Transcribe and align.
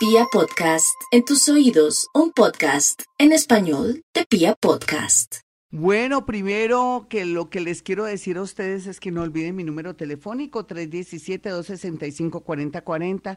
Pia 0.00 0.24
Podcast, 0.32 0.96
en 1.10 1.26
tus 1.26 1.46
oídos, 1.50 2.08
un 2.14 2.32
podcast 2.32 3.02
en 3.18 3.32
español 3.32 4.02
de 4.14 4.24
Pia 4.24 4.54
Podcast. 4.58 5.40
Bueno, 5.70 6.24
primero 6.24 7.04
que 7.10 7.26
lo 7.26 7.50
que 7.50 7.60
les 7.60 7.82
quiero 7.82 8.04
decir 8.04 8.38
a 8.38 8.42
ustedes 8.42 8.86
es 8.86 8.98
que 8.98 9.10
no 9.10 9.20
olviden 9.20 9.56
mi 9.56 9.62
número 9.62 9.94
telefónico 9.94 10.66
317-265-4040 10.66 13.36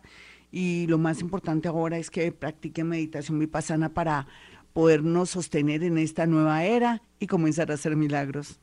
y 0.52 0.88
lo 0.88 0.98
más 0.98 1.20
importante 1.20 1.68
ahora 1.68 1.98
es 1.98 2.10
que 2.10 2.32
practiquen 2.32 2.88
meditación 2.88 3.40
vipassana 3.40 3.94
para 3.94 4.28
podernos 4.72 5.32
sostener 5.32 5.84
en 5.84 5.98
esta 5.98 6.28
nueva 6.28 6.64
era 6.64 7.04
y 7.20 7.28
comenzar 7.28 7.72
a 7.72 7.74
hacer 7.74 7.98
milagros. 7.98 8.62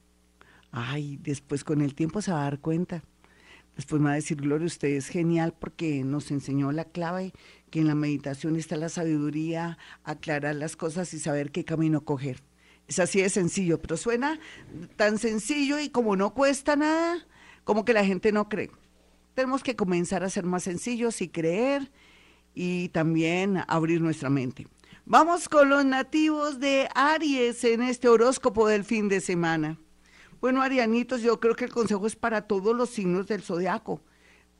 Ay, 0.72 1.18
después 1.20 1.64
con 1.64 1.82
el 1.82 1.94
tiempo 1.94 2.22
se 2.22 2.32
va 2.32 2.40
a 2.40 2.44
dar 2.44 2.60
cuenta. 2.60 3.04
Después 3.80 4.02
me 4.02 4.08
va 4.08 4.12
a 4.12 4.16
decir, 4.16 4.36
Gloria, 4.36 4.66
usted 4.66 4.88
es 4.88 5.08
genial 5.08 5.54
porque 5.58 6.04
nos 6.04 6.30
enseñó 6.30 6.70
la 6.70 6.84
clave 6.84 7.32
que 7.70 7.80
en 7.80 7.86
la 7.86 7.94
meditación 7.94 8.56
está 8.56 8.76
la 8.76 8.90
sabiduría, 8.90 9.78
aclarar 10.04 10.54
las 10.56 10.76
cosas 10.76 11.14
y 11.14 11.18
saber 11.18 11.50
qué 11.50 11.64
camino 11.64 12.04
coger. 12.04 12.42
Es 12.88 12.98
así 12.98 13.22
de 13.22 13.30
sencillo, 13.30 13.80
pero 13.80 13.96
suena 13.96 14.38
tan 14.96 15.16
sencillo 15.16 15.80
y 15.80 15.88
como 15.88 16.14
no 16.14 16.34
cuesta 16.34 16.76
nada, 16.76 17.26
como 17.64 17.86
que 17.86 17.94
la 17.94 18.04
gente 18.04 18.32
no 18.32 18.50
cree. 18.50 18.70
Tenemos 19.32 19.62
que 19.62 19.76
comenzar 19.76 20.24
a 20.24 20.28
ser 20.28 20.44
más 20.44 20.64
sencillos 20.64 21.22
y 21.22 21.30
creer 21.30 21.90
y 22.54 22.90
también 22.90 23.64
abrir 23.66 24.02
nuestra 24.02 24.28
mente. 24.28 24.68
Vamos 25.06 25.48
con 25.48 25.70
los 25.70 25.86
nativos 25.86 26.60
de 26.60 26.86
Aries 26.94 27.64
en 27.64 27.80
este 27.80 28.10
horóscopo 28.10 28.68
del 28.68 28.84
fin 28.84 29.08
de 29.08 29.22
semana. 29.22 29.78
Bueno, 30.40 30.62
Arianitos, 30.62 31.20
yo 31.20 31.38
creo 31.38 31.54
que 31.54 31.66
el 31.66 31.72
consejo 31.72 32.06
es 32.06 32.16
para 32.16 32.42
todos 32.46 32.74
los 32.74 32.88
signos 32.88 33.26
del 33.26 33.42
zodiaco. 33.42 34.00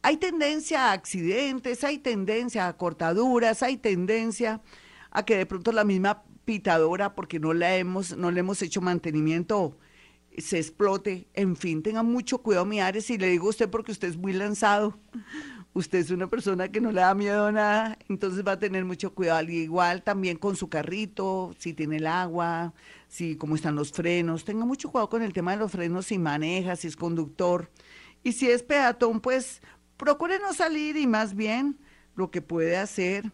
Hay 0.03 0.19
tendencia 0.19 0.89
a 0.89 0.93
accidentes, 0.93 1.85
hay 1.85 1.99
tendencia 1.99 2.69
a 2.69 2.77
cortaduras, 2.77 3.63
hay 3.63 3.79
tendencia 3.79 4.61
a 5.11 5.25
que 5.25 5.37
de 5.37 5.47
pronto 5.47 5.73
la 5.73 5.85
misma 5.85 6.23
pitadora, 6.45 7.15
porque 7.15 7.41
no 7.41 7.55
la 7.55 7.77
hemos, 7.77 8.15
no 8.15 8.31
le 8.31 8.41
hemos 8.41 8.61
hecho 8.61 8.83
mantenimiento, 8.83 9.79
se 10.37 10.59
explote. 10.59 11.29
En 11.33 11.57
fin, 11.57 11.83
tenga 11.83 12.03
mucho 12.03 12.39
cuidado, 12.39 12.67
mi 12.67 12.81
Ares, 12.81 13.09
y 13.09 13.17
le 13.17 13.29
digo 13.29 13.47
a 13.47 13.51
usted 13.51 13.71
porque 13.71 13.93
usted 13.93 14.09
es 14.09 14.19
muy 14.19 14.35
lanzado. 14.35 14.99
Usted 15.73 16.01
es 16.01 16.11
una 16.11 16.29
persona 16.29 16.69
que 16.73 16.81
no 16.81 16.91
le 16.91 17.01
da 17.01 17.15
miedo 17.15 17.47
a 17.47 17.53
nada, 17.53 17.99
entonces 18.09 18.45
va 18.45 18.53
a 18.53 18.59
tener 18.59 18.85
mucho 18.85 19.15
cuidado. 19.15 19.39
Al 19.39 19.51
igual 19.51 20.03
también 20.03 20.37
con 20.37 20.57
su 20.57 20.69
carrito, 20.69 21.55
si 21.59 21.75
tiene 21.75 21.99
el 21.99 22.09
agua, 22.09 22.75
si 23.07 23.37
cómo 23.37 23.55
están 23.55 23.77
los 23.77 23.93
frenos. 23.93 24.45
Tenga 24.45 24.65
mucho 24.65 24.91
cuidado 24.91 25.09
con 25.09 25.23
el 25.23 25.33
tema 25.33 25.53
de 25.53 25.59
los 25.59 25.71
frenos 25.71 26.07
si 26.07 26.19
maneja, 26.19 26.75
si 26.75 26.89
es 26.89 26.97
conductor. 26.97 27.71
Y 28.25 28.33
si 28.33 28.51
es 28.51 28.65
peatón, 28.65 29.21
pues 29.21 29.63
procure 29.97 30.41
no 30.41 30.53
salir 30.55 30.97
y 30.97 31.07
más 31.07 31.37
bien 31.37 31.79
lo 32.17 32.33
que 32.33 32.43
puede 32.43 32.77
hacer 32.77 33.31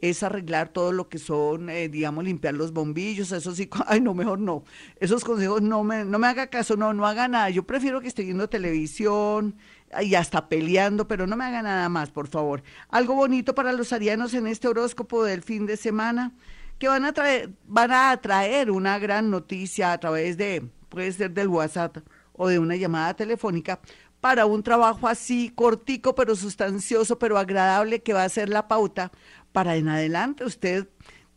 es 0.00 0.22
arreglar 0.22 0.68
todo 0.68 0.92
lo 0.92 1.08
que 1.08 1.18
son, 1.18 1.70
eh, 1.70 1.88
digamos, 1.88 2.24
limpiar 2.24 2.54
los 2.54 2.72
bombillos, 2.72 3.32
eso 3.32 3.54
sí, 3.54 3.68
ay, 3.86 4.00
no, 4.00 4.14
mejor 4.14 4.38
no. 4.38 4.64
Esos 5.00 5.24
consejos 5.24 5.62
no 5.62 5.82
me, 5.84 6.04
no 6.04 6.18
me 6.18 6.26
haga 6.26 6.48
caso, 6.48 6.76
no, 6.76 6.92
no 6.92 7.06
haga 7.06 7.28
nada. 7.28 7.50
Yo 7.50 7.64
prefiero 7.66 8.00
que 8.00 8.08
esté 8.08 8.22
viendo 8.22 8.48
televisión 8.48 9.56
y 10.02 10.14
hasta 10.14 10.48
peleando, 10.48 11.08
pero 11.08 11.26
no 11.26 11.36
me 11.36 11.44
haga 11.44 11.62
nada 11.62 11.88
más, 11.88 12.10
por 12.10 12.28
favor. 12.28 12.62
Algo 12.88 13.14
bonito 13.14 13.54
para 13.54 13.72
los 13.72 13.92
arianos 13.92 14.34
en 14.34 14.46
este 14.46 14.68
horóscopo 14.68 15.24
del 15.24 15.42
fin 15.42 15.66
de 15.66 15.76
semana, 15.76 16.32
que 16.78 16.88
van 16.88 17.04
a 17.04 17.12
traer, 17.12 17.50
van 17.66 17.92
a 17.92 18.16
traer 18.18 18.70
una 18.70 18.98
gran 18.98 19.30
noticia 19.30 19.92
a 19.92 19.98
través 19.98 20.36
de, 20.36 20.68
puede 20.88 21.12
ser 21.12 21.32
del 21.32 21.48
WhatsApp 21.48 21.98
o 22.32 22.48
de 22.48 22.58
una 22.58 22.76
llamada 22.76 23.14
telefónica, 23.14 23.80
para 24.20 24.46
un 24.46 24.62
trabajo 24.62 25.08
así 25.08 25.50
cortico, 25.54 26.14
pero 26.14 26.34
sustancioso, 26.34 27.18
pero 27.18 27.38
agradable, 27.38 28.02
que 28.02 28.12
va 28.12 28.24
a 28.24 28.28
ser 28.28 28.48
la 28.48 28.68
pauta 28.68 29.12
para 29.52 29.76
en 29.76 29.88
adelante 29.88 30.44
usted 30.44 30.88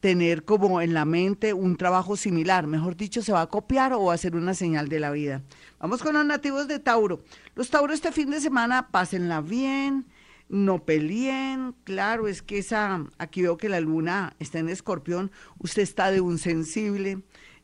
tener 0.01 0.43
como 0.43 0.81
en 0.81 0.93
la 0.93 1.05
mente 1.05 1.53
un 1.53 1.77
trabajo 1.77 2.17
similar. 2.17 2.67
Mejor 2.67 2.97
dicho, 2.97 3.21
se 3.21 3.31
va 3.31 3.41
a 3.41 3.49
copiar 3.49 3.93
o 3.93 4.05
va 4.05 4.15
a 4.15 4.17
ser 4.17 4.35
una 4.35 4.53
señal 4.53 4.89
de 4.89 4.99
la 4.99 5.11
vida. 5.11 5.43
Vamos 5.79 6.01
con 6.01 6.15
los 6.15 6.25
nativos 6.25 6.67
de 6.67 6.79
Tauro. 6.79 7.23
Los 7.55 7.69
Tauros 7.69 7.95
este 7.95 8.11
fin 8.11 8.31
de 8.31 8.41
semana, 8.41 8.89
pásenla 8.91 9.41
bien, 9.41 10.07
no 10.49 10.83
peleen. 10.83 11.75
Claro, 11.83 12.27
es 12.27 12.41
que 12.41 12.57
esa, 12.57 13.05
aquí 13.19 13.43
veo 13.43 13.57
que 13.57 13.69
la 13.69 13.79
luna 13.79 14.35
está 14.39 14.59
en 14.59 14.69
escorpión, 14.69 15.31
usted 15.59 15.83
está 15.83 16.11
de 16.11 16.19
un 16.19 16.39
sensible 16.39 17.21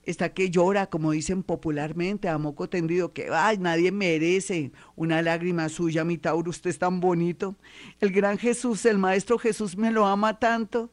está 0.08 0.30
que 0.30 0.50
llora, 0.50 0.88
como 0.88 1.12
dicen 1.12 1.44
popularmente, 1.44 2.30
a 2.30 2.38
moco 2.38 2.70
tendido, 2.70 3.12
que 3.12 3.28
ay, 3.30 3.58
nadie 3.58 3.92
merece 3.92 4.72
una 4.96 5.22
lágrima 5.22 5.68
suya, 5.68 6.06
mi 6.06 6.18
Tauro, 6.18 6.50
usted 6.50 6.70
es 6.70 6.80
tan 6.80 7.02
bonito. 7.02 7.56
El 8.00 8.12
gran 8.12 8.38
Jesús, 8.38 8.86
el 8.86 8.98
Maestro 8.98 9.38
Jesús 9.38 9.76
me 9.76 9.92
lo 9.92 10.08
ama 10.08 10.40
tanto. 10.40 10.90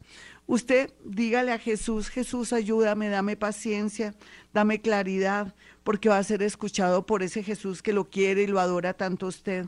Usted 0.47 0.93
dígale 1.05 1.53
a 1.53 1.59
Jesús, 1.59 2.09
Jesús, 2.09 2.53
ayúdame, 2.53 3.09
dame 3.09 3.37
paciencia, 3.37 4.15
dame 4.53 4.81
claridad, 4.81 5.55
porque 5.83 6.09
va 6.09 6.19
a 6.19 6.25
ser 6.25 6.43
escuchado 6.43 7.07
por 7.07 7.23
ese 7.23 7.43
Jesús 7.43 7.83
que 7.83 7.93
lo 7.93 8.11
quiere 8.11 8.43
y 8.43 8.47
lo 8.47 8.61
adora 8.61 8.93
tanto 8.95 9.27
usted. 9.27 9.67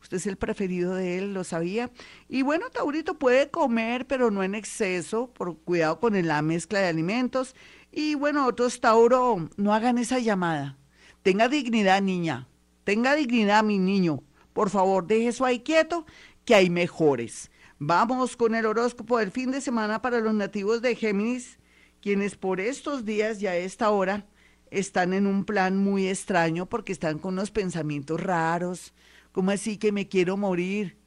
Usted 0.00 0.18
es 0.18 0.26
el 0.26 0.36
preferido 0.36 0.94
de 0.94 1.18
él, 1.18 1.34
lo 1.34 1.44
sabía. 1.44 1.90
Y 2.28 2.42
bueno, 2.42 2.70
Taurito 2.70 3.18
puede 3.18 3.50
comer, 3.50 4.06
pero 4.06 4.30
no 4.30 4.42
en 4.42 4.54
exceso, 4.54 5.32
por 5.32 5.56
cuidado 5.58 5.98
con 5.98 6.26
la 6.26 6.42
mezcla 6.42 6.78
de 6.78 6.86
alimentos 6.86 7.54
y 7.90 8.14
bueno, 8.14 8.46
otros 8.46 8.80
Tauro, 8.80 9.48
no 9.56 9.72
hagan 9.74 9.98
esa 9.98 10.18
llamada. 10.18 10.76
Tenga 11.22 11.48
dignidad, 11.48 12.02
niña. 12.02 12.46
Tenga 12.84 13.14
dignidad, 13.14 13.64
mi 13.64 13.78
niño. 13.78 14.22
Por 14.52 14.70
favor, 14.70 15.06
deje 15.06 15.28
eso 15.28 15.44
ahí 15.44 15.60
quieto, 15.60 16.06
que 16.44 16.54
hay 16.54 16.70
mejores. 16.70 17.50
Vamos 17.80 18.36
con 18.36 18.56
el 18.56 18.66
horóscopo 18.66 19.18
del 19.18 19.30
fin 19.30 19.52
de 19.52 19.60
semana 19.60 20.02
para 20.02 20.18
los 20.18 20.34
nativos 20.34 20.82
de 20.82 20.96
Géminis, 20.96 21.60
quienes 22.02 22.34
por 22.34 22.58
estos 22.58 23.04
días 23.04 23.40
y 23.40 23.46
a 23.46 23.54
esta 23.54 23.90
hora 23.90 24.26
están 24.72 25.12
en 25.12 25.28
un 25.28 25.44
plan 25.44 25.76
muy 25.76 26.08
extraño 26.08 26.66
porque 26.66 26.90
están 26.90 27.20
con 27.20 27.34
unos 27.34 27.52
pensamientos 27.52 28.20
raros, 28.20 28.94
como 29.30 29.52
así 29.52 29.76
que 29.76 29.92
me 29.92 30.08
quiero 30.08 30.36
morir, 30.36 30.98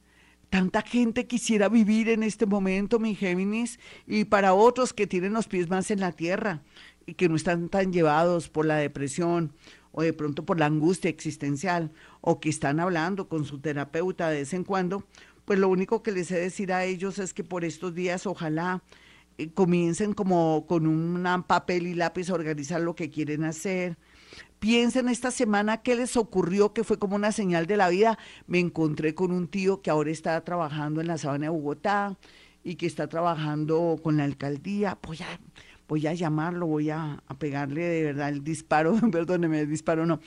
Tanta 0.52 0.82
gente 0.82 1.26
quisiera 1.26 1.70
vivir 1.70 2.10
en 2.10 2.22
este 2.22 2.44
momento, 2.44 2.98
mi 2.98 3.14
Géminis, 3.14 3.80
y 4.06 4.26
para 4.26 4.52
otros 4.52 4.92
que 4.92 5.06
tienen 5.06 5.32
los 5.32 5.48
pies 5.48 5.70
más 5.70 5.90
en 5.90 5.98
la 5.98 6.12
tierra 6.12 6.60
y 7.06 7.14
que 7.14 7.30
no 7.30 7.36
están 7.36 7.70
tan 7.70 7.90
llevados 7.90 8.50
por 8.50 8.66
la 8.66 8.76
depresión 8.76 9.54
o 9.92 10.02
de 10.02 10.12
pronto 10.12 10.44
por 10.44 10.60
la 10.60 10.66
angustia 10.66 11.08
existencial 11.08 11.90
o 12.20 12.38
que 12.38 12.50
están 12.50 12.80
hablando 12.80 13.30
con 13.30 13.46
su 13.46 13.60
terapeuta 13.60 14.28
de 14.28 14.40
vez 14.40 14.52
en 14.52 14.64
cuando, 14.64 15.06
pues 15.44 15.58
lo 15.58 15.68
único 15.68 16.02
que 16.02 16.12
les 16.12 16.30
he 16.30 16.36
de 16.36 16.40
decir 16.42 16.72
a 16.72 16.84
ellos 16.84 17.18
es 17.18 17.34
que 17.34 17.44
por 17.44 17.64
estos 17.64 17.94
días 17.94 18.26
ojalá 18.26 18.82
eh, 19.38 19.50
comiencen 19.52 20.12
como 20.14 20.66
con 20.66 20.86
un 20.86 21.44
papel 21.46 21.86
y 21.86 21.94
lápiz 21.94 22.30
a 22.30 22.34
organizar 22.34 22.80
lo 22.80 22.94
que 22.94 23.10
quieren 23.10 23.44
hacer, 23.44 23.96
Piensen 24.62 25.08
esta 25.08 25.32
semana 25.32 25.82
qué 25.82 25.96
les 25.96 26.16
ocurrió, 26.16 26.72
que 26.72 26.84
fue 26.84 26.96
como 26.96 27.16
una 27.16 27.32
señal 27.32 27.66
de 27.66 27.76
la 27.76 27.88
vida. 27.88 28.16
Me 28.46 28.60
encontré 28.60 29.12
con 29.12 29.32
un 29.32 29.48
tío 29.48 29.82
que 29.82 29.90
ahora 29.90 30.12
está 30.12 30.40
trabajando 30.44 31.00
en 31.00 31.08
la 31.08 31.18
sabana 31.18 31.46
de 31.46 31.50
Bogotá 31.50 32.16
y 32.62 32.76
que 32.76 32.86
está 32.86 33.08
trabajando 33.08 33.98
con 34.00 34.18
la 34.18 34.22
alcaldía. 34.22 34.96
Voy 35.02 35.18
a, 35.18 35.40
voy 35.92 36.06
a 36.06 36.14
llamarlo, 36.14 36.66
voy 36.66 36.88
a, 36.88 37.22
pegarle 37.38 37.82
de 37.82 38.02
verdad 38.02 38.30
el 38.30 38.42
disparo, 38.42 38.96
perdóneme, 39.12 39.60
el 39.60 39.68
disparo 39.68 40.06
no. 40.06 40.20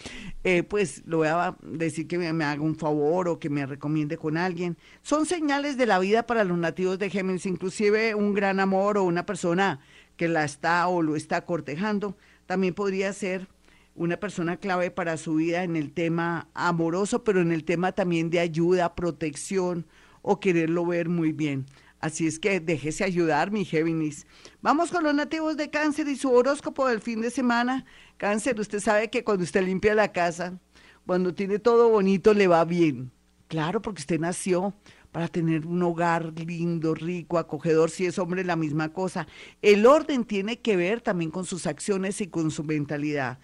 Eh, 0.43 0.61
pues 0.61 1.01
lo 1.07 1.17
voy 1.17 1.27
a 1.27 1.57
decir 1.63 2.07
que 2.07 2.19
me, 2.19 2.31
me, 2.33 2.43
haga 2.43 2.61
un 2.61 2.75
favor 2.75 3.27
o 3.27 3.39
que 3.39 3.49
me 3.49 3.65
recomiende 3.65 4.15
con 4.15 4.37
alguien. 4.37 4.77
Son 5.01 5.25
señales 5.25 5.75
de 5.75 5.87
la 5.87 5.97
vida 5.97 6.27
para 6.27 6.43
los 6.43 6.59
nativos 6.59 6.99
de 6.99 7.09
Géminis, 7.09 7.47
inclusive 7.47 8.13
un 8.13 8.35
gran 8.35 8.59
amor 8.59 8.99
o 8.99 9.05
una 9.05 9.25
persona 9.25 9.79
que 10.17 10.27
la 10.27 10.43
está 10.43 10.87
o 10.87 11.01
lo 11.01 11.15
está 11.15 11.45
cortejando. 11.45 12.15
También 12.45 12.75
podría 12.75 13.11
ser 13.11 13.47
una 13.95 14.17
persona 14.17 14.57
clave 14.57 14.91
para 14.91 15.17
su 15.17 15.33
vida 15.33 15.63
en 15.63 15.75
el 15.75 15.93
tema 15.93 16.47
amoroso, 16.53 17.23
pero 17.23 17.41
en 17.41 17.51
el 17.51 17.63
tema 17.63 17.91
también 17.91 18.29
de 18.29 18.39
ayuda, 18.39 18.93
protección 18.93 19.87
o 20.21 20.39
quererlo 20.39 20.85
ver 20.85 21.09
muy 21.09 21.31
bien. 21.31 21.65
Así 22.05 22.27
es 22.27 22.37
que 22.37 22.59
déjese 22.59 23.03
ayudar, 23.03 23.49
mi 23.49 23.65
Géminis. 23.65 24.27
Vamos 24.61 24.91
con 24.91 25.03
los 25.03 25.15
nativos 25.15 25.57
de 25.57 25.71
cáncer 25.71 26.07
y 26.07 26.15
su 26.15 26.31
horóscopo 26.31 26.87
del 26.87 27.01
fin 27.01 27.19
de 27.19 27.31
semana. 27.31 27.83
Cáncer, 28.17 28.59
usted 28.59 28.79
sabe 28.79 29.09
que 29.09 29.23
cuando 29.23 29.43
usted 29.43 29.65
limpia 29.65 29.95
la 29.95 30.11
casa, 30.11 30.59
cuando 31.07 31.33
tiene 31.33 31.57
todo 31.57 31.89
bonito, 31.89 32.35
le 32.35 32.45
va 32.45 32.63
bien. 32.63 33.11
Claro, 33.47 33.81
porque 33.81 34.01
usted 34.01 34.19
nació 34.19 34.75
para 35.11 35.27
tener 35.29 35.65
un 35.65 35.81
hogar 35.81 36.31
lindo, 36.39 36.93
rico, 36.93 37.39
acogedor, 37.39 37.89
si 37.89 38.05
es 38.05 38.19
hombre, 38.19 38.43
la 38.43 38.55
misma 38.55 38.93
cosa. 38.93 39.25
El 39.63 39.87
orden 39.87 40.25
tiene 40.25 40.59
que 40.59 40.77
ver 40.77 41.01
también 41.01 41.31
con 41.31 41.43
sus 41.43 41.65
acciones 41.65 42.21
y 42.21 42.27
con 42.27 42.51
su 42.51 42.63
mentalidad 42.63 43.39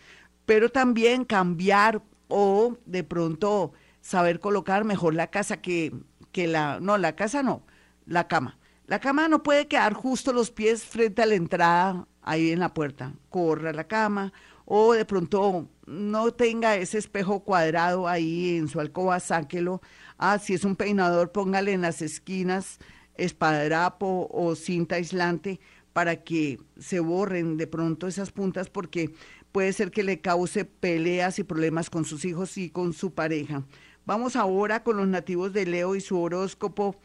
pero 0.46 0.70
también 0.70 1.24
cambiar 1.24 2.04
o 2.28 2.78
de 2.86 3.04
pronto 3.04 3.72
saber 4.02 4.40
colocar 4.40 4.84
mejor 4.84 5.14
la 5.14 5.28
casa 5.28 5.62
que, 5.62 5.94
que 6.32 6.46
la, 6.48 6.80
no, 6.82 6.98
la 6.98 7.16
casa 7.16 7.42
no, 7.42 7.64
la 8.06 8.28
cama. 8.28 8.58
La 8.86 9.00
cama 9.00 9.28
no 9.28 9.44
puede 9.44 9.68
quedar 9.68 9.94
justo 9.94 10.34
los 10.34 10.52
pies 10.52 10.84
frente 10.84 11.22
a 11.22 11.26
la 11.26 11.36
entrada 11.36 12.08
ahí 12.22 12.52
en 12.52 12.60
la 12.60 12.74
puerta. 12.74 13.14
Corra 13.30 13.72
la 13.74 13.88
cama 13.88 14.34
o 14.66 14.94
de 14.94 15.06
pronto 15.06 15.70
no 15.86 16.32
tenga 16.32 16.76
ese 16.76 16.98
espejo 16.98 17.42
cuadrado 17.42 18.08
ahí 18.08 18.58
en 18.58 18.68
su 18.68 18.80
alcoba, 18.80 19.20
sáquelo. 19.20 19.82
Ah, 20.18 20.40
si 20.40 20.54
es 20.54 20.64
un 20.64 20.76
peinador, 20.76 21.32
póngale 21.32 21.74
en 21.74 21.82
las 21.82 22.02
esquinas 22.02 22.80
espadrapo 23.16 24.28
o 24.32 24.56
cinta 24.56 24.96
aislante 24.96 25.60
para 25.94 26.24
que 26.24 26.60
se 26.80 27.00
borren 27.00 27.58
de 27.58 27.68
pronto 27.68 28.08
esas 28.08 28.32
puntas 28.32 28.70
porque 28.70 29.14
puede 29.52 29.74
ser 29.74 29.92
que 29.92 30.04
le 30.04 30.22
cause 30.22 30.66
peleas 30.66 31.40
y 31.40 31.44
problemas 31.44 31.90
con 31.90 32.06
sus 32.06 32.24
hijos 32.26 32.58
y 32.58 32.70
con 32.70 32.94
su 32.94 33.14
pareja. 33.14 33.64
Vamos 34.06 34.36
ahora 34.36 34.84
con 34.84 34.98
los 34.98 35.08
nativos 35.08 35.54
de 35.54 35.66
Leo 35.66 35.96
y 35.96 36.02
su 36.02 36.20
horóscopo. 36.20 36.96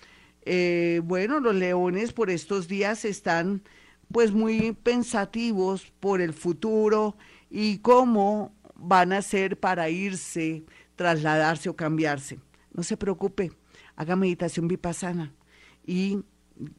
Eh, 0.49 1.01
bueno, 1.03 1.41
los 1.41 1.57
leones 1.57 2.13
por 2.13 2.31
estos 2.31 2.69
días 2.69 3.05
están 3.05 3.63
pues 4.13 4.31
muy 4.31 4.73
pensativos 4.73 5.93
por 5.99 6.21
el 6.21 6.33
futuro 6.33 7.17
y 7.51 7.79
cómo 7.79 8.55
van 8.77 9.13
a 9.13 9.23
ser 9.23 9.59
para 9.59 9.91
irse, 9.91 10.63
trasladarse 10.95 11.69
o 11.69 11.75
cambiarse. 11.75 12.39
No 12.73 12.85
se 12.85 12.97
preocupe, 12.97 13.51
haga 13.97 14.15
meditación 14.15 14.69
vipassana 14.69 15.35
y 15.85 16.21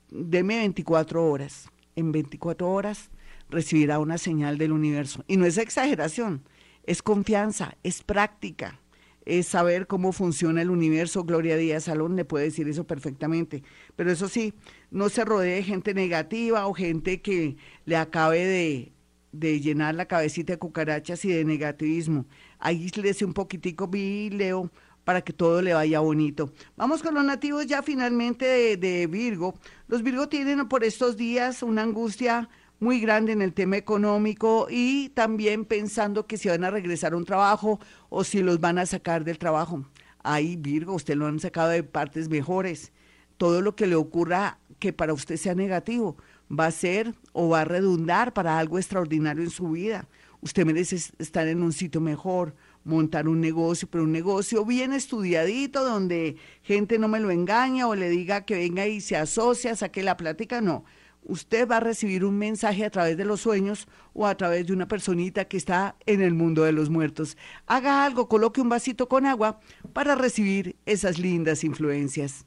deme 0.10 0.60
24 0.60 1.30
horas. 1.30 1.69
En 1.98 2.14
24 2.14 2.72
horas 2.72 3.10
recibirá 3.50 4.00
una 4.00 4.18
señal 4.18 4.58
del 4.58 4.72
universo. 4.72 5.25
Y 5.28 5.36
no 5.36 5.46
es 5.46 5.58
exageración, 5.58 6.44
es 6.84 7.02
confianza, 7.02 7.75
es 7.84 8.02
práctica, 8.02 8.80
es 9.28 9.48
saber 9.48 9.88
cómo 9.88 10.14
funciona 10.14 10.62
el 10.62 10.70
universo. 10.70 11.26
Gloria 11.26 11.58
Díaz 11.58 11.84
Salón 11.84 12.16
le 12.16 12.24
puede 12.24 12.46
decir 12.46 12.68
eso 12.70 12.88
perfectamente. 12.88 13.62
Pero 13.96 14.12
eso 14.12 14.30
sí, 14.30 14.54
no 14.90 15.10
se 15.10 15.26
rodee 15.26 15.56
de 15.56 15.64
gente 15.64 15.94
negativa 15.94 16.66
o 16.66 16.74
gente 16.74 17.22
que 17.22 17.58
le 17.86 17.98
acabe 17.98 18.46
de, 18.46 18.94
de 19.34 19.60
llenar 19.60 19.96
la 19.96 20.06
cabecita 20.06 20.54
de 20.54 20.60
cucarachas 20.60 21.26
y 21.26 21.30
de 21.30 21.44
negativismo. 21.44 22.26
Ahí 22.58 22.90
le 22.96 23.26
un 23.26 23.34
poquitico, 23.34 23.88
vi, 23.88 24.30
Leo, 24.30 24.72
para 25.04 25.22
que 25.22 25.34
todo 25.34 25.62
le 25.62 25.74
vaya 25.74 26.00
bonito. 26.00 26.54
Vamos 26.78 27.04
con 27.04 27.14
los 27.14 27.24
nativos 27.26 27.66
ya 27.66 27.84
finalmente 27.84 28.46
de, 28.46 28.78
de 28.78 29.08
Virgo. 29.08 29.56
Los 29.88 30.04
Virgo 30.04 30.30
tienen 30.30 30.68
por 30.70 30.86
estos 30.86 31.18
días 31.18 31.64
una 31.64 31.84
angustia 31.84 32.50
muy 32.80 33.00
grande 33.00 33.32
en 33.32 33.42
el 33.42 33.54
tema 33.54 33.78
económico 33.78 34.68
y 34.70 35.10
también 35.10 35.66
pensando 35.66 36.28
que 36.28 36.38
si 36.38 36.50
van 36.50 36.64
a 36.64 36.72
regresar 36.72 37.14
a 37.14 37.18
un 37.18 37.26
trabajo 37.26 37.80
o 38.10 38.24
si 38.24 38.42
los 38.42 38.60
van 38.60 38.78
a 38.78 38.86
sacar 38.86 39.24
del 39.24 39.40
trabajo. 39.40 39.86
Ahí, 40.24 40.56
Virgo, 40.58 40.94
usted 40.94 41.16
lo 41.16 41.28
han 41.28 41.40
sacado 41.40 41.70
de 41.70 41.84
partes 41.84 42.30
mejores. 42.30 42.92
Todo 43.38 43.62
lo 43.62 43.76
que 43.76 43.88
le 43.88 43.96
ocurra 43.96 44.60
que 44.80 44.94
para 44.94 45.14
usted 45.14 45.38
sea 45.38 45.56
negativo 45.56 46.18
va 46.52 46.68
a 46.68 46.72
ser 46.72 47.14
o 47.34 47.50
va 47.50 47.62
a 47.62 47.66
redundar 47.66 48.34
para 48.34 48.58
algo 48.58 48.78
extraordinario 48.78 49.44
en 49.44 49.50
su 49.50 49.72
vida. 49.72 50.08
Usted 50.42 50.66
merece 50.66 50.98
estar 51.18 51.48
en 51.48 51.64
un 51.64 51.74
sitio 51.74 52.00
mejor, 52.00 52.56
montar 52.84 53.28
un 53.28 53.42
negocio, 53.42 53.88
pero 53.92 54.04
un 54.04 54.12
negocio 54.12 54.64
bien 54.66 54.94
estudiadito, 54.94 55.84
donde 55.84 56.38
gente 56.62 57.00
no 57.00 57.08
me 57.08 57.20
lo 57.20 57.32
engaña 57.32 57.88
o 57.88 57.96
le 57.96 58.10
diga 58.10 58.46
que 58.46 58.56
venga 58.56 58.86
y 58.86 59.02
se 59.02 59.18
asocia, 59.18 59.76
saque 59.76 60.04
la 60.04 60.16
plática, 60.16 60.62
no. 60.62 60.86
Usted 61.30 61.68
va 61.68 61.78
a 61.78 61.82
recibir 61.82 62.24
un 62.24 62.38
mensaje 62.38 62.86
a 62.86 62.90
través 62.90 63.18
de 63.18 63.26
los 63.26 63.42
sueños 63.42 63.86
o 64.14 64.26
a 64.26 64.36
través 64.36 64.66
de 64.66 64.72
una 64.72 64.88
personita 64.88 65.44
que 65.44 65.58
está 65.58 65.98
en 66.06 66.22
el 66.22 66.34
mundo 66.34 66.64
de 66.64 66.72
los 66.72 66.90
muertos. 66.90 67.36
Haga 67.66 68.06
algo, 68.06 68.30
coloque 68.30 68.62
un 68.62 68.70
vasito 68.70 69.10
con 69.10 69.26
agua 69.26 69.60
para 69.92 70.16
recibir 70.16 70.78
esas 70.86 71.20
lindas 71.20 71.66
influencias. 71.66 72.46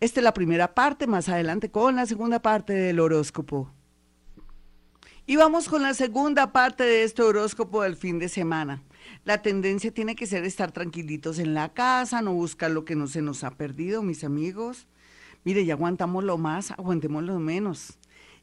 Esta 0.00 0.20
es 0.20 0.24
la 0.24 0.32
primera 0.32 0.74
parte, 0.74 1.06
más 1.06 1.28
adelante 1.28 1.70
con 1.70 1.96
la 1.96 2.06
segunda 2.06 2.40
parte 2.40 2.72
del 2.72 3.00
horóscopo. 3.00 3.70
Y 5.26 5.36
vamos 5.36 5.68
con 5.68 5.82
la 5.82 5.92
segunda 5.92 6.52
parte 6.52 6.84
de 6.84 7.02
este 7.02 7.20
horóscopo 7.20 7.82
del 7.82 7.96
fin 7.96 8.18
de 8.18 8.30
semana. 8.30 8.82
La 9.24 9.42
tendencia 9.42 9.92
tiene 9.92 10.16
que 10.16 10.26
ser 10.26 10.44
estar 10.44 10.72
tranquilitos 10.72 11.38
en 11.38 11.52
la 11.52 11.74
casa, 11.74 12.22
no 12.22 12.32
buscar 12.32 12.70
lo 12.70 12.86
que 12.86 12.96
no 12.96 13.06
se 13.06 13.20
nos 13.20 13.44
ha 13.44 13.50
perdido, 13.50 14.02
mis 14.02 14.24
amigos. 14.24 14.86
Mire, 15.44 15.64
ya 15.64 15.74
aguantamos 15.74 16.24
lo 16.24 16.38
más, 16.38 16.70
aguantemos 16.72 17.22
lo 17.24 17.38
menos. 17.38 17.98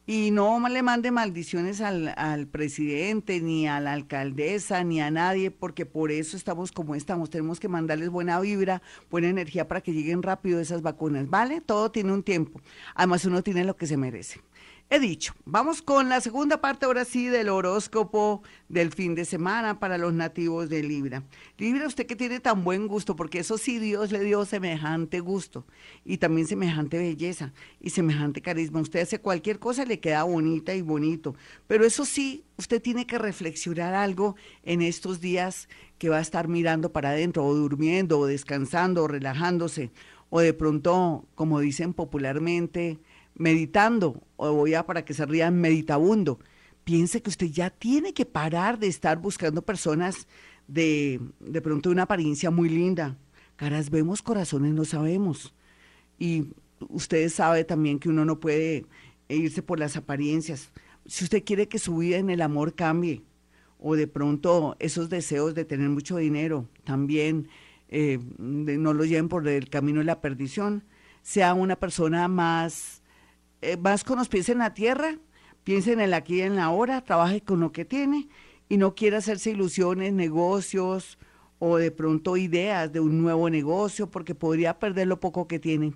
Y 0.10 0.32
no 0.32 0.68
le 0.70 0.82
mande 0.84 1.12
maldiciones 1.12 1.82
al, 1.82 2.14
al, 2.16 2.48
presidente, 2.48 3.42
ni 3.42 3.68
a 3.68 3.82
la 3.82 3.92
alcaldesa, 3.92 4.84
ni 4.86 5.02
a 5.02 5.12
nadie, 5.12 5.52
porque 5.52 5.86
por 5.86 6.12
eso 6.12 6.38
estamos 6.38 6.72
como 6.72 6.96
estamos. 6.96 7.30
Tenemos 7.30 7.60
que 7.60 7.68
mandarles 7.68 8.10
buena 8.10 8.40
vibra, 8.40 8.82
buena 9.12 9.28
energía 9.28 9.68
para 9.68 9.82
que 9.82 9.92
lleguen 9.92 10.24
rápido 10.24 10.62
esas 10.62 10.82
vacunas, 10.82 11.30
¿vale? 11.30 11.60
Todo 11.60 11.92
tiene 11.92 12.14
un 12.14 12.24
tiempo. 12.24 12.62
Además, 12.96 13.26
uno 13.26 13.44
tiene 13.44 13.66
lo 13.66 13.76
que 13.76 13.86
se 13.86 13.98
merece 13.98 14.40
he 14.90 15.00
dicho. 15.00 15.34
Vamos 15.46 15.82
con 15.82 16.08
la 16.08 16.22
segunda 16.22 16.62
parte 16.62 16.86
ahora 16.86 17.04
sí 17.04 17.28
del 17.28 17.50
horóscopo 17.50 18.42
del 18.70 18.92
fin 18.94 19.16
de 19.16 19.26
semana 19.26 19.80
para 19.80 19.98
los 19.98 20.14
nativos 20.14 20.70
de 20.70 20.82
Libra. 20.82 21.24
Libra, 21.58 21.88
usted 21.88 22.06
que 22.06 22.16
tiene 22.16 22.40
tan 22.40 22.64
buen 22.64 22.88
gusto, 22.88 23.16
porque 23.16 23.40
eso 23.40 23.58
sí 23.58 23.80
Dios 23.80 24.12
le 24.12 24.22
dio 24.22 24.46
semejante 24.46 25.20
gusto 25.20 25.66
y 26.06 26.18
también 26.18 26.48
semejante 26.48 26.98
belleza 26.98 27.54
y 27.82 27.90
semejante 27.90 28.42
carisma. 28.42 28.80
Usted 28.80 29.02
hace 29.02 29.20
cualquier 29.20 29.60
cosa 29.60 29.84
le 29.84 30.00
queda 30.00 30.24
bonita 30.24 30.74
y 30.74 30.82
bonito, 30.82 31.36
pero 31.68 31.86
eso 31.86 32.06
sí, 32.06 32.46
usted 32.58 32.82
tiene 32.82 33.06
que 33.06 33.18
reflexionar 33.18 33.94
algo 33.94 34.36
en 34.64 34.82
estos 34.82 35.20
días 35.20 35.68
que 35.98 36.10
va 36.10 36.18
a 36.18 36.22
estar 36.22 36.48
mirando 36.48 36.94
para 36.94 37.10
adentro 37.10 37.46
o 37.46 37.54
durmiendo 37.54 38.20
o 38.20 38.26
descansando 38.26 39.04
o 39.04 39.08
relajándose 39.08 39.92
o 40.30 40.40
de 40.42 40.54
pronto, 40.54 41.26
como 41.36 41.60
dicen 41.60 41.94
popularmente, 41.94 43.00
meditando, 43.38 44.24
o 44.36 44.52
voy 44.54 44.74
a 44.74 44.86
para 44.86 45.06
que 45.06 45.14
se 45.14 45.26
rían, 45.26 45.60
meditabundo. 45.60 46.40
Piense 46.84 47.22
que 47.22 47.30
usted 47.30 47.48
ya 47.48 47.70
tiene 47.70 48.14
que 48.14 48.26
parar 48.26 48.80
de 48.80 48.88
estar 48.88 49.20
buscando 49.20 49.62
personas 49.62 50.28
de, 50.68 51.20
de 51.40 51.62
pronto 51.62 51.90
una 51.90 52.04
apariencia 52.04 52.52
muy 52.52 52.70
linda. 52.70 53.18
Caras 53.56 53.90
vemos, 53.90 54.22
corazones 54.22 54.74
no 54.74 54.86
sabemos. 54.86 55.54
Y 56.18 56.48
usted 56.90 57.30
sabe 57.30 57.64
también 57.64 58.00
que 58.00 58.10
uno 58.10 58.26
no 58.26 58.40
puede 58.40 58.86
irse 59.30 59.62
por 59.62 59.80
las 59.80 59.98
apariencias. 59.98 60.70
Si 61.06 61.24
usted 61.24 61.44
quiere 61.44 61.68
que 61.68 61.80
su 61.80 61.98
vida 61.98 62.18
en 62.18 62.30
el 62.30 62.42
amor 62.42 62.76
cambie, 62.76 63.24
o 63.80 63.96
de 63.96 64.08
pronto 64.08 64.76
esos 64.80 65.10
deseos 65.10 65.54
de 65.54 65.66
tener 65.66 65.90
mucho 65.90 66.18
dinero 66.18 66.68
también 66.84 67.48
eh, 67.90 68.20
no 68.38 68.94
lo 68.94 69.06
lleven 69.06 69.30
por 69.30 69.48
el 69.48 69.70
camino 69.70 70.00
de 70.00 70.06
la 70.06 70.20
perdición, 70.20 70.84
sea 71.22 71.54
una 71.54 71.76
persona 71.76 72.28
más 72.28 73.02
eh, 73.62 73.78
más 73.78 74.04
con 74.04 74.18
los 74.18 74.30
pies 74.30 74.50
en 74.50 74.60
la 74.60 74.74
tierra, 74.74 75.18
piense 75.64 75.94
en 75.94 76.00
el 76.00 76.14
aquí 76.14 76.38
y 76.38 76.42
en 76.42 76.56
la 76.56 76.66
ahora, 76.66 77.04
trabaje 77.04 77.42
con 77.42 77.60
lo 77.60 77.72
que 77.72 77.86
tiene 77.86 78.28
y 78.70 78.78
no 78.78 78.96
quiera 78.96 79.18
hacerse 79.18 79.52
ilusiones, 79.52 80.14
negocios 80.14 81.18
o 81.60 81.78
de 81.78 81.92
pronto 81.92 82.38
ideas 82.38 82.92
de 82.92 83.00
un 83.00 83.22
nuevo 83.22 83.50
negocio 83.50 84.10
porque 84.10 84.36
podría 84.36 84.78
perder 84.80 85.08
lo 85.08 85.20
poco 85.20 85.48
que 85.48 85.60
tiene. 85.60 85.94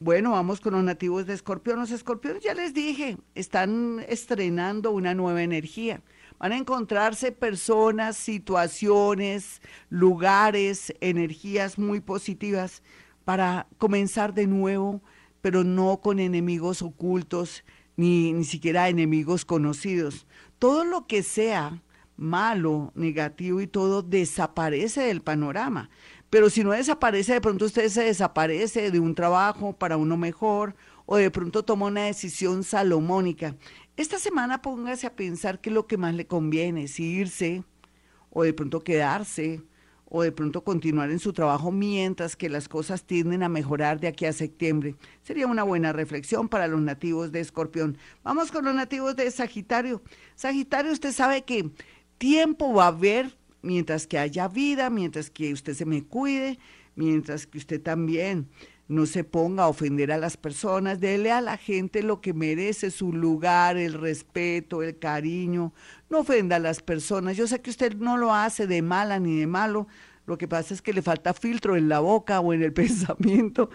Bueno, 0.00 0.32
vamos 0.32 0.60
con 0.60 0.74
los 0.74 0.84
nativos 0.84 1.26
de 1.26 1.34
Escorpión. 1.34 1.78
Los 1.78 1.90
escorpiones, 1.90 2.42
ya 2.42 2.52
les 2.52 2.74
dije, 2.74 3.16
están 3.34 4.04
estrenando 4.08 4.90
una 4.90 5.14
nueva 5.14 5.42
energía. 5.42 6.02
Van 6.38 6.52
a 6.52 6.58
encontrarse 6.58 7.32
personas, 7.32 8.16
situaciones, 8.16 9.62
lugares, 9.88 10.92
energías 11.00 11.78
muy 11.78 12.00
positivas 12.00 12.82
para 13.24 13.66
comenzar 13.78 14.34
de 14.34 14.46
nuevo 14.46 15.00
pero 15.44 15.62
no 15.62 16.00
con 16.00 16.20
enemigos 16.20 16.80
ocultos 16.80 17.64
ni, 17.98 18.32
ni 18.32 18.44
siquiera 18.44 18.88
enemigos 18.88 19.44
conocidos. 19.44 20.26
Todo 20.58 20.86
lo 20.86 21.06
que 21.06 21.22
sea 21.22 21.82
malo, 22.16 22.92
negativo 22.94 23.60
y 23.60 23.66
todo 23.66 24.00
desaparece 24.00 25.02
del 25.02 25.20
panorama. 25.20 25.90
Pero 26.30 26.48
si 26.48 26.64
no 26.64 26.70
desaparece, 26.70 27.34
de 27.34 27.42
pronto 27.42 27.66
usted 27.66 27.90
se 27.90 28.04
desaparece 28.04 28.90
de 28.90 29.00
un 29.00 29.14
trabajo 29.14 29.74
para 29.74 29.98
uno 29.98 30.16
mejor 30.16 30.76
o 31.04 31.16
de 31.16 31.30
pronto 31.30 31.62
toma 31.62 31.88
una 31.88 32.04
decisión 32.04 32.64
salomónica. 32.64 33.54
Esta 33.98 34.18
semana 34.18 34.62
póngase 34.62 35.06
a 35.06 35.14
pensar 35.14 35.60
qué 35.60 35.68
es 35.68 35.74
lo 35.74 35.86
que 35.86 35.98
más 35.98 36.14
le 36.14 36.26
conviene, 36.26 36.88
si 36.88 37.04
irse 37.04 37.64
o 38.30 38.44
de 38.44 38.54
pronto 38.54 38.82
quedarse 38.82 39.60
o 40.16 40.22
de 40.22 40.30
pronto 40.30 40.62
continuar 40.62 41.10
en 41.10 41.18
su 41.18 41.32
trabajo 41.32 41.72
mientras 41.72 42.36
que 42.36 42.48
las 42.48 42.68
cosas 42.68 43.02
tienden 43.02 43.42
a 43.42 43.48
mejorar 43.48 43.98
de 43.98 44.06
aquí 44.06 44.26
a 44.26 44.32
septiembre. 44.32 44.94
Sería 45.24 45.48
una 45.48 45.64
buena 45.64 45.92
reflexión 45.92 46.48
para 46.48 46.68
los 46.68 46.80
nativos 46.80 47.32
de 47.32 47.40
Escorpión. 47.40 47.98
Vamos 48.22 48.52
con 48.52 48.64
los 48.64 48.76
nativos 48.76 49.16
de 49.16 49.28
Sagitario. 49.32 50.02
Sagitario, 50.36 50.92
usted 50.92 51.10
sabe 51.10 51.42
que 51.42 51.68
tiempo 52.16 52.72
va 52.72 52.84
a 52.84 52.88
haber 52.88 53.36
mientras 53.60 54.06
que 54.06 54.16
haya 54.16 54.46
vida, 54.46 54.88
mientras 54.88 55.30
que 55.30 55.52
usted 55.52 55.74
se 55.74 55.84
me 55.84 56.04
cuide, 56.04 56.60
mientras 56.94 57.48
que 57.48 57.58
usted 57.58 57.82
también 57.82 58.48
no 58.86 59.06
se 59.06 59.24
ponga 59.24 59.64
a 59.64 59.68
ofender 59.68 60.12
a 60.12 60.18
las 60.18 60.36
personas, 60.36 61.00
dele 61.00 61.32
a 61.32 61.40
la 61.40 61.56
gente 61.56 62.02
lo 62.02 62.20
que 62.20 62.34
merece, 62.34 62.90
su 62.90 63.12
lugar, 63.12 63.76
el 63.76 63.94
respeto, 63.94 64.82
el 64.82 64.98
cariño, 64.98 65.72
no 66.10 66.20
ofenda 66.20 66.56
a 66.56 66.60
las 66.60 66.82
personas. 66.82 67.36
Yo 67.36 67.46
sé 67.46 67.60
que 67.60 67.70
usted 67.70 67.96
no 67.96 68.16
lo 68.16 68.34
hace 68.34 68.66
de 68.66 68.82
mala 68.82 69.18
ni 69.18 69.38
de 69.38 69.46
malo, 69.46 69.86
lo 70.26 70.38
que 70.38 70.48
pasa 70.48 70.74
es 70.74 70.82
que 70.82 70.92
le 70.92 71.02
falta 71.02 71.34
filtro 71.34 71.76
en 71.76 71.88
la 71.88 72.00
boca 72.00 72.40
o 72.40 72.52
en 72.52 72.62
el 72.62 72.72
pensamiento, 72.74 73.70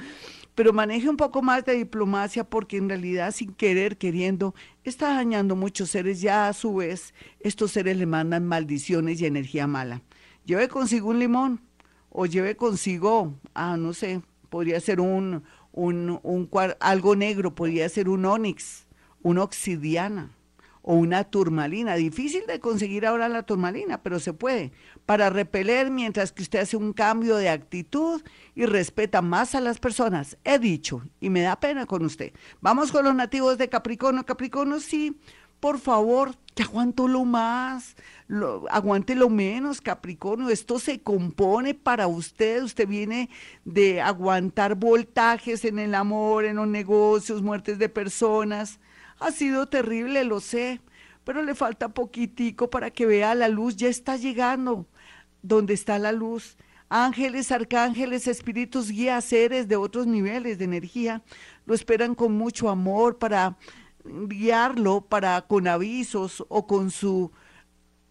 pero 0.55 0.73
maneje 0.73 1.09
un 1.09 1.17
poco 1.17 1.41
más 1.41 1.65
de 1.65 1.73
diplomacia 1.73 2.43
porque 2.43 2.77
en 2.77 2.89
realidad 2.89 3.31
sin 3.31 3.53
querer, 3.53 3.97
queriendo, 3.97 4.53
está 4.83 5.13
dañando 5.13 5.55
muchos 5.55 5.89
seres, 5.89 6.21
ya 6.21 6.47
a 6.47 6.53
su 6.53 6.75
vez 6.75 7.13
estos 7.39 7.71
seres 7.71 7.97
le 7.97 8.05
mandan 8.05 8.45
maldiciones 8.45 9.21
y 9.21 9.25
energía 9.25 9.67
mala. 9.67 10.01
Lleve 10.45 10.67
consigo 10.67 11.09
un 11.09 11.19
limón 11.19 11.61
o 12.09 12.25
lleve 12.25 12.55
consigo, 12.55 13.35
ah, 13.53 13.77
no 13.77 13.93
sé, 13.93 14.21
podría 14.49 14.79
ser 14.79 14.99
un, 14.99 15.43
un, 15.71 16.19
un, 16.23 16.49
algo 16.79 17.15
negro, 17.15 17.55
podría 17.55 17.87
ser 17.89 18.09
un 18.09 18.25
onix, 18.25 18.87
una 19.21 19.43
obsidiana 19.43 20.31
o 20.81 20.95
una 20.95 21.23
turmalina. 21.23 21.95
Difícil 21.95 22.45
de 22.47 22.59
conseguir 22.59 23.05
ahora 23.05 23.29
la 23.29 23.43
turmalina, 23.43 24.01
pero 24.01 24.19
se 24.19 24.33
puede. 24.33 24.71
Para 25.05 25.29
repeler 25.29 25.91
mientras 25.91 26.31
que 26.31 26.43
usted 26.43 26.59
hace 26.59 26.77
un 26.77 26.93
cambio 26.93 27.35
de 27.35 27.49
actitud 27.49 28.21
y 28.55 28.65
respeta 28.65 29.21
más 29.21 29.55
a 29.55 29.61
las 29.61 29.79
personas. 29.79 30.37
He 30.43 30.59
dicho, 30.59 31.03
y 31.19 31.29
me 31.29 31.41
da 31.41 31.59
pena 31.59 31.85
con 31.85 32.05
usted. 32.05 32.33
Vamos 32.61 32.91
con 32.91 33.05
los 33.05 33.15
nativos 33.15 33.57
de 33.57 33.69
Capricornio. 33.69 34.25
Capricornio, 34.25 34.79
sí, 34.79 35.19
por 35.59 35.79
favor, 35.79 36.35
que 36.59 36.63
aguanto 36.63 37.07
lo 37.07 37.23
más, 37.23 37.95
aguante 38.69 39.15
lo 39.15 39.29
menos, 39.29 39.79
Capricornio. 39.79 40.49
Esto 40.49 40.77
se 40.77 40.99
compone 40.99 41.73
para 41.73 42.07
usted. 42.07 42.61
Usted 42.61 42.85
viene 42.85 43.29
de 43.63 44.01
aguantar 44.01 44.75
voltajes 44.75 45.63
en 45.63 45.79
el 45.79 45.95
amor, 45.95 46.43
en 46.43 46.57
los 46.57 46.67
negocios, 46.67 47.41
muertes 47.41 47.79
de 47.79 47.87
personas. 47.87 48.81
Ha 49.21 49.31
sido 49.31 49.69
terrible, 49.69 50.25
lo 50.25 50.41
sé, 50.41 50.81
pero 51.23 51.43
le 51.43 51.55
falta 51.55 51.87
poquitico 51.87 52.69
para 52.69 52.91
que 52.91 53.05
vea 53.05 53.35
la 53.35 53.47
luz. 53.47 53.77
Ya 53.77 53.87
está 53.87 54.17
llegando. 54.17 54.85
¿Dónde 55.41 55.73
está 55.73 55.97
la 55.97 56.11
luz? 56.11 56.57
Ángeles, 56.89 57.53
arcángeles, 57.53 58.27
espíritus, 58.27 58.91
guías, 58.91 59.23
seres 59.23 59.69
de 59.69 59.77
otros 59.77 60.07
niveles 60.07 60.57
de 60.57 60.65
energía 60.65 61.23
lo 61.65 61.73
esperan 61.73 62.15
con 62.15 62.33
mucho 62.33 62.67
amor 62.67 63.17
para 63.17 63.57
guiarlo 64.27 65.01
para 65.01 65.41
con 65.43 65.67
avisos 65.67 66.43
o 66.49 66.67
con 66.67 66.91
su 66.91 67.31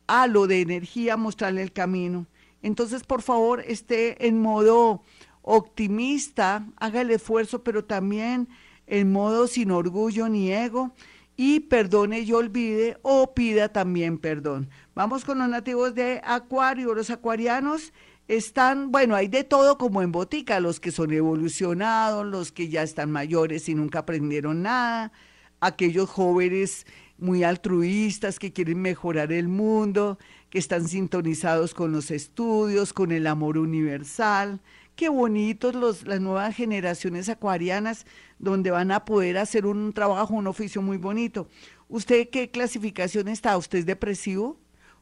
halo 0.07 0.47
de 0.47 0.61
energía 0.61 1.17
mostrarle 1.17 1.63
el 1.63 1.73
camino. 1.73 2.27
Entonces, 2.63 3.05
por 3.05 3.23
favor, 3.23 3.61
esté 3.67 4.27
en 4.27 4.41
modo 4.41 5.03
optimista, 5.43 6.67
haga 6.77 7.01
el 7.01 7.11
esfuerzo, 7.11 7.63
pero 7.63 7.85
también 7.85 8.49
en 8.87 9.13
modo 9.13 9.47
sin 9.47 9.71
orgullo 9.71 10.29
ni 10.29 10.51
ego 10.53 10.93
y 11.37 11.61
perdone 11.61 12.21
y 12.21 12.33
olvide 12.33 12.99
o 13.03 13.33
pida 13.33 13.69
también 13.69 14.19
perdón. 14.19 14.69
Vamos 14.95 15.25
con 15.25 15.39
los 15.39 15.49
nativos 15.49 15.95
de 15.95 16.21
Acuario, 16.25 16.95
los 16.95 17.11
acuarianos 17.11 17.93
están, 18.27 18.91
bueno, 18.93 19.15
hay 19.15 19.29
de 19.29 19.45
todo 19.45 19.79
como 19.79 20.03
en 20.03 20.13
botica, 20.13 20.61
los 20.61 20.81
que 20.81 20.91
son 20.91 21.13
evolucionados, 21.13 22.27
los 22.27 22.53
que 22.53 22.69
ya 22.69 22.83
están 22.83 23.11
mayores 23.11 23.69
y 23.69 23.75
nunca 23.75 24.01
aprendieron 24.01 24.63
nada, 24.63 25.13
aquellos 25.61 26.09
jóvenes 26.09 26.87
muy 27.19 27.43
altruistas 27.43 28.39
que 28.39 28.53
quieren 28.53 28.81
mejorar 28.81 29.33
el 29.33 29.49
mundo, 29.49 30.19
que 30.51 30.59
están 30.59 30.89
sintonizados 30.89 31.75
con 31.75 31.93
los 31.93 32.11
estudios, 32.11 32.93
con 32.93 33.13
el 33.13 33.27
amor 33.27 33.59
universal. 33.59 34.61
Qué 34.95 35.09
bonitos 35.09 35.75
los, 35.75 36.07
las 36.07 36.21
nuevas 36.21 36.55
generaciones 36.55 37.29
acuarianas 37.29 38.07
donde 38.39 38.71
van 38.71 38.91
a 38.91 39.05
poder 39.05 39.39
hacer 39.39 39.67
un 39.67 39.93
trabajo, 39.93 40.35
un 40.35 40.47
oficio 40.47 40.81
muy 40.81 40.97
bonito. 40.97 41.49
¿Usted 41.89 42.29
qué 42.31 42.51
clasificación 42.51 43.29
está? 43.29 43.57
¿Usted 43.57 43.81
es 43.81 43.87
depresivo? 43.87 44.59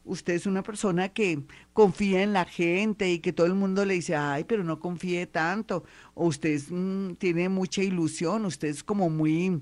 usted 0.07 0.33
es 0.33 0.45
una 0.45 0.63
persona 0.63 1.09
que 1.09 1.43
confía 1.73 2.23
en 2.23 2.33
la 2.33 2.45
gente 2.45 3.11
y 3.11 3.19
que 3.19 3.33
todo 3.33 3.45
el 3.45 3.53
mundo 3.53 3.85
le 3.85 3.95
dice, 3.95 4.15
ay, 4.15 4.45
pero 4.45 4.63
no 4.63 4.79
confíe 4.79 5.27
tanto, 5.27 5.83
o 6.13 6.27
usted 6.27 6.59
mm, 6.69 7.15
tiene 7.15 7.49
mucha 7.49 7.83
ilusión, 7.83 8.45
usted 8.45 8.69
es 8.69 8.83
como 8.83 9.09
muy 9.09 9.61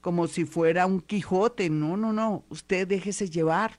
como 0.00 0.26
si 0.26 0.44
fuera 0.44 0.86
un 0.86 1.00
Quijote. 1.00 1.70
No, 1.70 1.96
no, 1.96 2.12
no. 2.12 2.44
Usted 2.48 2.86
déjese 2.86 3.28
llevar 3.30 3.78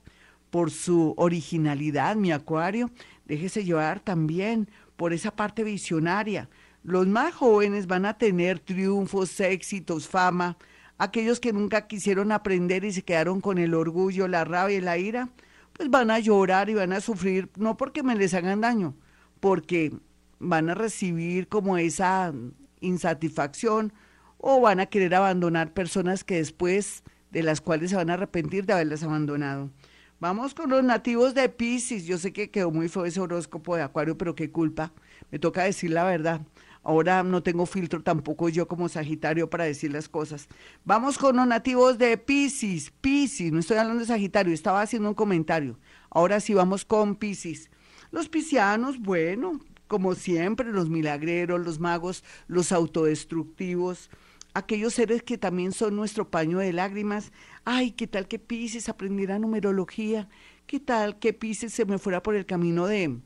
por 0.50 0.70
su 0.70 1.14
originalidad, 1.16 2.16
mi 2.16 2.32
acuario. 2.32 2.90
Déjese 3.24 3.64
llevar 3.64 4.00
también 4.00 4.68
por 4.96 5.12
esa 5.12 5.34
parte 5.34 5.64
visionaria. 5.64 6.48
Los 6.82 7.06
más 7.06 7.34
jóvenes 7.34 7.86
van 7.86 8.06
a 8.06 8.18
tener 8.18 8.58
triunfos, 8.58 9.38
éxitos, 9.40 10.08
fama. 10.08 10.56
Aquellos 10.98 11.40
que 11.40 11.52
nunca 11.52 11.86
quisieron 11.86 12.32
aprender 12.32 12.84
y 12.84 12.92
se 12.92 13.02
quedaron 13.02 13.40
con 13.40 13.58
el 13.58 13.74
orgullo, 13.74 14.28
la 14.28 14.44
rabia 14.44 14.78
y 14.78 14.80
la 14.80 14.98
ira, 14.98 15.28
pues 15.72 15.88
van 15.88 16.10
a 16.10 16.18
llorar 16.18 16.68
y 16.68 16.74
van 16.74 16.92
a 16.92 17.00
sufrir, 17.00 17.48
no 17.56 17.76
porque 17.76 18.02
me 18.02 18.14
les 18.14 18.34
hagan 18.34 18.60
daño, 18.60 18.94
porque 19.40 19.92
van 20.38 20.68
a 20.68 20.74
recibir 20.74 21.48
como 21.48 21.78
esa 21.78 22.34
insatisfacción, 22.80 23.92
o 24.40 24.60
van 24.60 24.80
a 24.80 24.86
querer 24.86 25.14
abandonar 25.14 25.72
personas 25.72 26.24
que 26.24 26.36
después 26.36 27.02
de 27.30 27.42
las 27.42 27.60
cuales 27.60 27.90
se 27.90 27.96
van 27.96 28.10
a 28.10 28.14
arrepentir 28.14 28.66
de 28.66 28.72
haberlas 28.72 29.02
abandonado. 29.02 29.70
Vamos 30.18 30.54
con 30.54 30.70
los 30.70 30.84
nativos 30.84 31.34
de 31.34 31.48
Pisces. 31.48 32.04
Yo 32.04 32.18
sé 32.18 32.32
que 32.32 32.50
quedó 32.50 32.70
muy 32.70 32.88
feo 32.88 33.06
ese 33.06 33.20
horóscopo 33.20 33.76
de 33.76 33.82
Acuario, 33.82 34.18
pero 34.18 34.34
qué 34.34 34.50
culpa. 34.50 34.92
Me 35.30 35.38
toca 35.38 35.64
decir 35.64 35.90
la 35.92 36.04
verdad. 36.04 36.42
Ahora 36.82 37.22
no 37.22 37.42
tengo 37.42 37.66
filtro 37.66 38.02
tampoco 38.02 38.48
yo 38.48 38.66
como 38.66 38.88
Sagitario 38.88 39.50
para 39.50 39.64
decir 39.64 39.92
las 39.92 40.08
cosas. 40.08 40.48
Vamos 40.84 41.18
con 41.18 41.36
los 41.36 41.46
nativos 41.46 41.98
de 41.98 42.16
Pisces. 42.16 42.90
Pisces, 43.00 43.52
no 43.52 43.60
estoy 43.60 43.76
hablando 43.76 44.00
de 44.00 44.06
Sagitario, 44.06 44.52
estaba 44.54 44.80
haciendo 44.80 45.08
un 45.08 45.14
comentario. 45.14 45.78
Ahora 46.10 46.40
sí 46.40 46.54
vamos 46.54 46.84
con 46.84 47.16
Pisces. 47.16 47.70
Los 48.10 48.28
piscianos, 48.28 48.98
bueno, 48.98 49.60
como 49.88 50.14
siempre, 50.14 50.70
los 50.70 50.88
milagreros, 50.88 51.60
los 51.60 51.80
magos, 51.80 52.24
los 52.46 52.72
autodestructivos, 52.72 54.10
aquellos 54.54 54.94
seres 54.94 55.22
que 55.22 55.38
también 55.38 55.72
son 55.72 55.96
nuestro 55.96 56.30
paño 56.30 56.58
de 56.58 56.72
lágrimas. 56.72 57.32
Ay, 57.64 57.92
¿qué 57.92 58.06
tal 58.06 58.28
que 58.28 58.38
Pisces 58.38 58.88
aprendiera 58.88 59.38
numerología? 59.38 60.28
¿Qué 60.66 60.80
tal 60.80 61.18
que 61.18 61.32
Pisces 61.32 61.72
se 61.72 61.84
me 61.84 61.98
fuera 61.98 62.22
por 62.22 62.34
el 62.34 62.46
camino 62.46 62.86
de, 62.86 63.18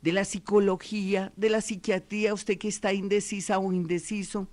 de 0.00 0.12
la 0.12 0.24
psicología, 0.24 1.32
de 1.36 1.50
la 1.50 1.60
psiquiatría, 1.60 2.34
usted 2.34 2.58
que 2.58 2.68
está 2.68 2.92
indecisa 2.92 3.58
o 3.58 3.72
indeciso? 3.72 4.48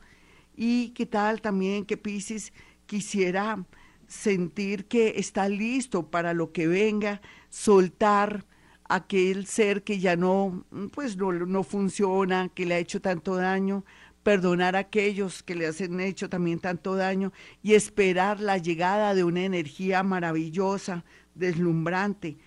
¿Y 0.56 0.90
qué 0.90 1.06
tal 1.06 1.42
también 1.42 1.86
que 1.86 1.98
Pisces 1.98 2.54
quisiera 2.86 3.66
sentir 4.08 4.86
que 4.86 5.14
está 5.18 5.48
listo 5.48 6.10
para 6.10 6.34
lo 6.34 6.52
que 6.52 6.68
venga, 6.68 7.22
soltar 7.50 8.46
aquel 8.86 9.46
ser 9.46 9.84
que 9.84 10.00
ya 10.00 10.16
no, 10.16 10.66
pues 10.94 11.16
no, 11.16 11.32
no 11.32 11.64
funciona, 11.64 12.50
que 12.50 12.66
le 12.66 12.74
ha 12.74 12.80
hecho 12.80 13.00
tanto 13.00 13.36
daño, 13.36 13.86
perdonar 14.24 14.76
a 14.76 14.80
aquellos 14.80 15.44
que 15.44 15.56
le 15.56 15.68
hacen 15.68 16.00
hecho 16.00 16.30
también 16.30 16.60
tanto 16.60 16.96
daño 16.96 17.32
y 17.64 17.74
esperar 17.74 18.40
la 18.40 18.58
llegada 18.58 19.14
de 19.14 19.24
una 19.24 19.44
energía 19.44 20.04
maravillosa, 20.04 21.06
deslumbrante. 21.36 22.38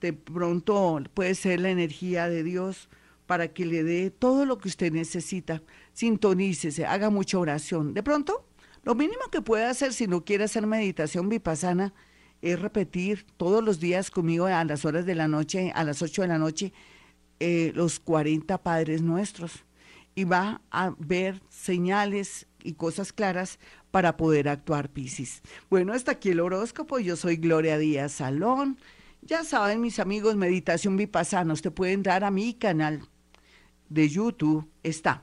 De 0.00 0.12
pronto 0.12 1.02
puede 1.14 1.34
ser 1.34 1.60
la 1.60 1.70
energía 1.70 2.28
de 2.28 2.42
Dios 2.42 2.88
para 3.26 3.48
que 3.48 3.66
le 3.66 3.82
dé 3.82 4.10
todo 4.10 4.46
lo 4.46 4.58
que 4.58 4.68
usted 4.68 4.92
necesita. 4.92 5.62
Sintonícese, 5.92 6.86
haga 6.86 7.10
mucha 7.10 7.38
oración. 7.38 7.92
De 7.92 8.02
pronto, 8.02 8.48
lo 8.84 8.94
mínimo 8.94 9.22
que 9.32 9.42
puede 9.42 9.64
hacer 9.64 9.92
si 9.92 10.06
no 10.06 10.24
quiere 10.24 10.44
hacer 10.44 10.66
meditación 10.66 11.28
vipassana 11.28 11.92
es 12.40 12.60
repetir 12.60 13.26
todos 13.36 13.64
los 13.64 13.80
días 13.80 14.10
conmigo 14.10 14.46
a 14.46 14.64
las 14.64 14.84
horas 14.84 15.06
de 15.06 15.14
la 15.16 15.26
noche, 15.26 15.72
a 15.74 15.82
las 15.82 16.02
8 16.02 16.22
de 16.22 16.28
la 16.28 16.38
noche, 16.38 16.72
eh, 17.40 17.72
los 17.74 17.98
40 17.98 18.62
Padres 18.62 19.02
Nuestros 19.02 19.65
y 20.16 20.24
va 20.24 20.62
a 20.70 20.94
ver 20.98 21.42
señales 21.50 22.46
y 22.64 22.72
cosas 22.72 23.12
claras 23.12 23.60
para 23.92 24.16
poder 24.16 24.48
actuar, 24.48 24.88
Piscis. 24.88 25.42
Bueno, 25.70 25.92
hasta 25.92 26.12
aquí 26.12 26.30
el 26.30 26.40
horóscopo. 26.40 26.98
Yo 26.98 27.16
soy 27.16 27.36
Gloria 27.36 27.78
Díaz 27.78 28.12
Salón. 28.12 28.78
Ya 29.22 29.44
saben, 29.44 29.80
mis 29.80 30.00
amigos, 30.00 30.34
Meditación 30.34 30.96
Vipassana. 30.96 31.52
Usted 31.52 31.70
puede 31.70 31.92
entrar 31.92 32.24
a 32.24 32.30
mi 32.30 32.54
canal 32.54 33.06
de 33.90 34.08
YouTube. 34.08 34.68
Está. 34.82 35.22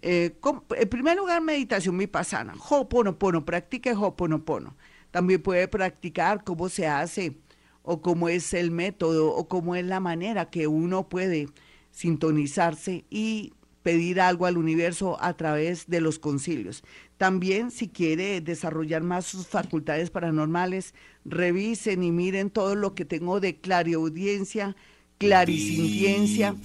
Eh, 0.00 0.34
en 0.76 0.88
primer 0.88 1.18
lugar, 1.18 1.42
Meditación 1.42 1.98
Vipassana. 1.98 2.54
Ho'oponopono. 2.54 3.44
Practique 3.44 3.94
Ho'oponopono. 3.94 4.76
También 5.10 5.42
puede 5.42 5.68
practicar 5.68 6.42
cómo 6.42 6.70
se 6.70 6.86
hace 6.86 7.36
o 7.82 8.00
cómo 8.00 8.30
es 8.30 8.54
el 8.54 8.70
método 8.70 9.30
o 9.34 9.46
cómo 9.46 9.76
es 9.76 9.84
la 9.84 10.00
manera 10.00 10.48
que 10.48 10.66
uno 10.68 11.08
puede 11.10 11.48
sintonizarse 11.90 13.04
y 13.10 13.52
pedir 13.82 14.20
algo 14.20 14.46
al 14.46 14.58
universo 14.58 15.16
a 15.20 15.36
través 15.36 15.88
de 15.88 16.00
los 16.00 16.18
concilios. 16.18 16.82
También 17.16 17.70
si 17.70 17.88
quiere 17.88 18.40
desarrollar 18.40 19.02
más 19.02 19.26
sus 19.26 19.46
facultades 19.46 20.10
paranormales, 20.10 20.94
revisen 21.24 22.02
y 22.02 22.10
miren 22.12 22.50
todo 22.50 22.74
lo 22.74 22.94
que 22.94 23.04
tengo 23.04 23.40
de 23.40 23.60
clariaudiencia, 23.60 24.76
clarisintiencia 25.18 26.56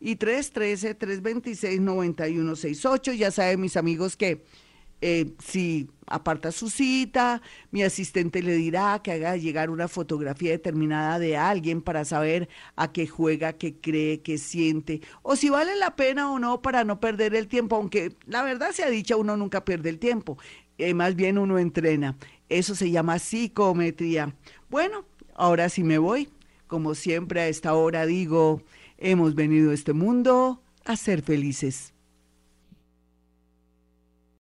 y 0.00 0.16
313-326-9168. 0.16 3.14
Ya 3.14 3.30
saben, 3.30 3.60
mis 3.60 3.76
amigos, 3.76 4.16
que 4.16 4.42
eh, 5.02 5.32
si 5.44 5.90
aparta 6.06 6.52
su 6.52 6.70
cita, 6.70 7.42
mi 7.72 7.82
asistente 7.82 8.40
le 8.40 8.54
dirá 8.54 9.00
que 9.02 9.12
haga 9.12 9.36
llegar 9.36 9.68
una 9.68 9.88
fotografía 9.88 10.52
determinada 10.52 11.18
de 11.18 11.36
alguien 11.36 11.82
para 11.82 12.04
saber 12.04 12.48
a 12.76 12.92
qué 12.92 13.08
juega, 13.08 13.52
qué 13.54 13.74
cree, 13.74 14.22
qué 14.22 14.38
siente, 14.38 15.00
o 15.22 15.34
si 15.34 15.50
vale 15.50 15.74
la 15.74 15.96
pena 15.96 16.30
o 16.30 16.38
no 16.38 16.62
para 16.62 16.84
no 16.84 17.00
perder 17.00 17.34
el 17.34 17.48
tiempo, 17.48 17.76
aunque 17.76 18.14
la 18.26 18.42
verdad 18.42 18.70
se 18.70 18.84
ha 18.84 18.90
dicho, 18.90 19.18
uno 19.18 19.36
nunca 19.36 19.64
pierde 19.64 19.88
el 19.90 19.98
tiempo, 19.98 20.38
eh, 20.78 20.94
más 20.94 21.16
bien 21.16 21.36
uno 21.36 21.58
entrena. 21.58 22.16
Eso 22.48 22.74
se 22.74 22.90
llama 22.90 23.18
psicometría. 23.18 24.34
Bueno, 24.70 25.04
ahora 25.34 25.68
sí 25.68 25.82
me 25.82 25.98
voy. 25.98 26.28
Como 26.66 26.94
siempre 26.94 27.40
a 27.40 27.48
esta 27.48 27.74
hora 27.74 28.06
digo, 28.06 28.62
hemos 28.98 29.34
venido 29.34 29.72
a 29.72 29.74
este 29.74 29.92
mundo 29.94 30.62
a 30.84 30.96
ser 30.96 31.22
felices. 31.22 31.92